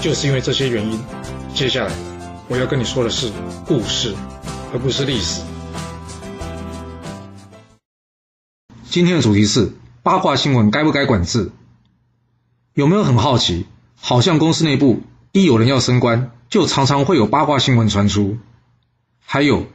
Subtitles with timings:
[0.00, 1.00] 就是因为这些原因，
[1.54, 1.92] 接下来
[2.48, 3.32] 我要跟你说的是
[3.66, 4.14] 故事，
[4.72, 5.42] 而不是历史。
[8.84, 9.72] 今天的主题是
[10.04, 11.50] 八卦新闻该不该管制？
[12.74, 13.66] 有没有很好奇？
[13.96, 15.02] 好像公司内部
[15.32, 18.38] 一有人要升官，就常常会有八卦新闻传出。
[19.18, 19.66] 还有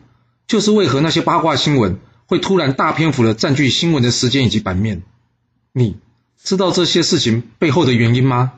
[0.48, 5.04] 就是为何那些八卦新闻会突然大篇幅的占据新闻的时间以及版面？
[5.74, 5.98] 你
[6.42, 8.54] 知道这些事情背后的原因吗？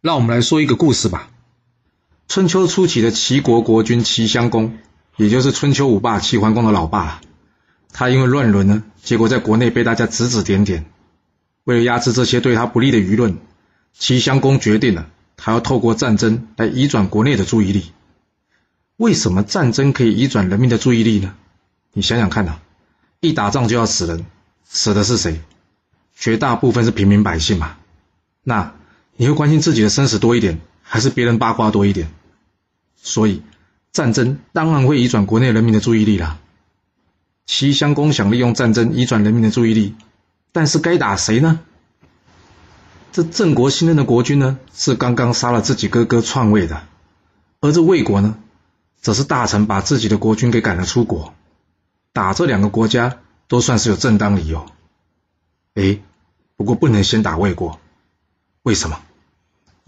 [0.00, 1.28] 让我们来说一个故事吧。
[2.26, 4.78] 春秋初期的齐国国君齐襄公，
[5.16, 7.20] 也就是春秋五霸齐桓公的老爸，
[7.92, 10.86] 他因为乱伦呢，结果在国内被大家指指点点。
[11.64, 13.36] 为了压制这些对他不利的舆论，
[13.92, 17.92] 齐襄公决定了，他要透过战争来移转国内的注意力。
[18.96, 21.34] 为什么战争可以移转人民的注意力呢？
[21.92, 22.58] 你想想看呐，
[23.20, 24.24] 一打仗就要死人，
[24.64, 25.42] 死的是谁？
[26.16, 27.76] 绝大部分是平民百姓嘛。
[28.42, 28.72] 那。
[29.20, 32.10] 你会关心自己的生死多一点，还是别人八卦多一点？
[32.96, 33.42] 所以
[33.92, 36.38] 战争当然会移转国内人民的注意力啦。
[37.44, 39.94] 齐襄公想利用战争移转人民的注意力，
[40.52, 41.60] 但是该打谁呢？
[43.12, 46.80] 这郑国新任的国君呢，是刚刚杀了自己哥哥篡位的，
[47.60, 48.38] 而这魏国呢，
[49.02, 51.34] 则是大臣把自己的国君给赶了出国，
[52.14, 53.18] 打这两个国家
[53.48, 54.64] 都算是有正当理由。
[55.74, 55.98] 哎，
[56.56, 57.78] 不过不能先打魏国，
[58.62, 58.98] 为什么？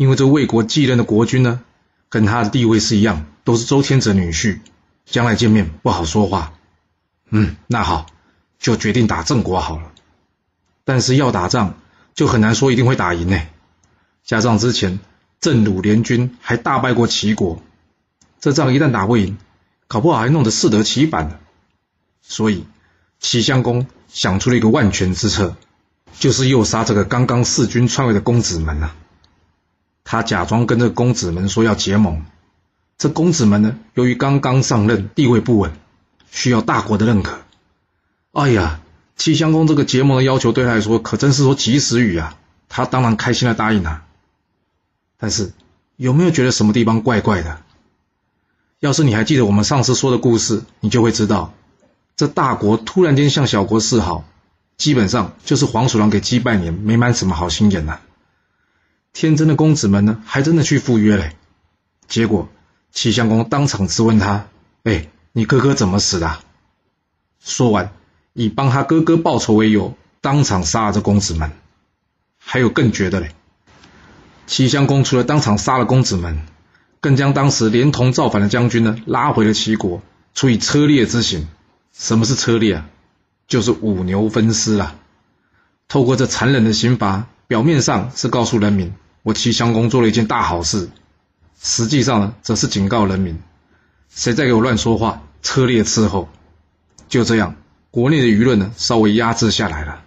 [0.03, 1.61] 因为这魏国继任的国君呢，
[2.09, 4.59] 跟他的地位是一样，都是周天子女婿，
[5.07, 6.55] 将来见面不好说话。
[7.31, 8.07] 嗯，那好，
[8.59, 9.93] 就决定打郑国好了。
[10.83, 11.75] 但是要打仗，
[12.15, 13.41] 就很难说一定会打赢呢。
[14.25, 14.99] 加上之前
[15.41, 17.63] 郑鲁联军还大败过齐国，
[18.41, 19.39] 这仗一旦打不赢，
[19.87, 21.39] 搞不好还弄得适得其反呢。
[22.23, 22.67] 所以
[23.21, 25.55] 齐襄公想出了一个万全之策，
[26.19, 28.97] 就是诱杀这个刚刚弑君篡位的公子们啊。
[30.05, 32.25] 他假装跟这公子们说要结盟，
[32.99, 35.73] 这公子们呢，由于刚刚上任，地位不稳，
[36.31, 37.39] 需要大国的认可。
[38.33, 38.81] 哎呀，
[39.17, 42.37] 齐襄公这个结盟的要求对他来说可真是说及时雨啊！
[42.69, 44.03] 他当然开心的答应了。
[45.19, 45.53] 但是
[45.97, 47.61] 有没有觉得什么地方怪怪的？
[48.81, 51.55] 要是你还记得我们上次说的故事，你就会知道，
[52.17, 54.25] 这大国突然间向小国示好，
[54.77, 58.01] 基本上就是黄鼠狼给鸡拜年，没满什么好心眼呐。
[59.13, 61.37] 天真的公子们呢，还真的去赴约嘞。
[62.09, 62.49] 结果
[62.91, 64.47] 齐襄公当场质问他
[64.85, 66.39] ：“哎，你哥哥怎么死的？”
[67.41, 67.93] 说完，
[68.33, 71.53] 以帮他哥哥报仇为由，当场杀了这公子们。
[72.39, 73.31] 还有更绝的嘞！
[74.47, 76.43] 齐襄公除了当场杀了公子们，
[77.01, 80.03] 更将当时连同造反的将军呢拉回了齐国，
[80.35, 81.49] 处以车裂之刑。
[81.93, 82.87] 什么是车裂啊？
[83.47, 84.97] 就是五牛分尸啊！
[85.89, 88.95] 透过这残忍的刑罚，表面上是告诉人民。
[89.23, 90.89] 我齐襄公做了一件大好事，
[91.61, 93.39] 实际上呢，则是警告人民：
[94.09, 96.31] 谁再给我乱说话，车裂伺候。
[97.11, 97.57] 就这样，
[97.91, 100.01] 国内的舆论呢，稍微压制下来了。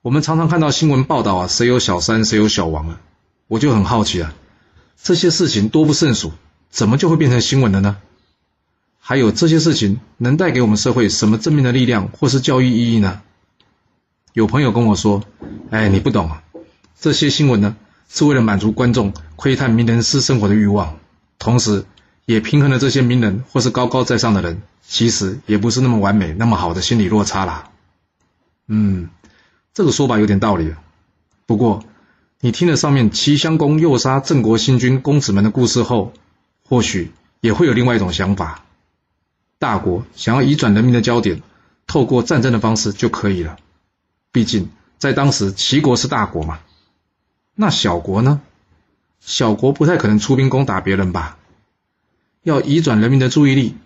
[0.00, 3.00] 我们常常看到新闻报道啊，谁有小三，谁有小王啊，
[3.46, 4.32] 我就很好奇啊，
[5.02, 6.32] 这些事情多不胜数，
[6.70, 7.98] 怎么就会变成新闻了呢？
[8.98, 13.20] 还有这些事情能带给我们社会什么正面的力量或是教育意义呢？
[14.34, 15.22] 有朋友跟我说
[15.70, 16.42] ：“哎，你不懂啊，
[17.00, 20.98] 这些新闻呢。”是为了满足观众窥探名人私生活的欲望，
[21.38, 21.84] 同时
[22.26, 27.70] 也平衡了这些名人或是高高在上的人，其实也不是那么完美、那么好的心理落差啦。
[28.68, 29.08] 嗯，
[29.72, 30.74] 这个说法有点道理。
[31.46, 31.82] 不过，
[32.40, 36.12] 你听了上面齐襄公诱杀郑国新君公子们的故事后，
[36.68, 37.10] 或许
[37.40, 38.64] 也会有另外一种想法：
[39.58, 41.42] 大国想要移转人民的焦点，
[41.88, 43.56] 透过战争的方式就可以了。
[44.34, 46.58] 毕竟在当时，齐国是大国嘛。
[47.54, 48.40] 那小国呢？
[49.20, 51.38] 小国不太可能出兵攻打别人吧？
[52.42, 53.76] 要移转人民的注意力，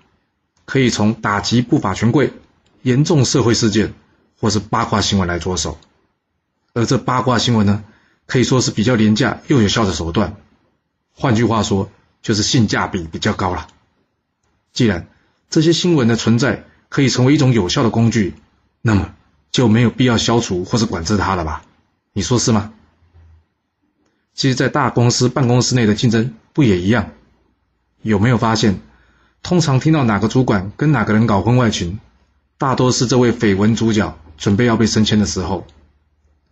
[0.65, 2.33] 可以从打击不法权贵、
[2.81, 3.93] 严重社会事件，
[4.41, 5.77] 或是八卦新闻来着手。
[6.73, 7.85] 而这八卦新闻呢，
[8.25, 10.35] 可以说是比较廉价又有效的手段。
[11.13, 11.91] 换句话说，
[12.23, 13.69] 就是性价比比较高了。
[14.73, 15.09] 既然
[15.51, 18.33] 这些新闻的存在可以成为一种有效的工具，
[18.81, 19.15] 那么
[19.59, 21.65] 就没有必要消除或是管制它了吧？
[22.13, 22.73] 你说是吗？
[24.33, 27.11] 其实，在大公司办公室内的竞争不也一样？
[28.01, 28.79] 有没有发现，
[29.43, 31.99] 通常听到哪个主管跟哪个人搞婚外情，
[32.57, 35.67] 大多是这位绯闻主角准备要被升迁的时候。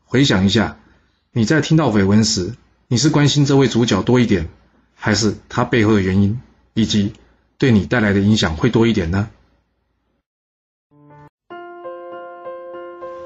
[0.04, 0.76] 回想一下，
[1.30, 2.56] 你在听到绯闻时，
[2.88, 4.48] 你是关心这位主角多一点，
[4.96, 6.40] 还是他背后的原因，
[6.74, 7.12] 以及
[7.56, 9.28] 对你带来的影响会多一点呢？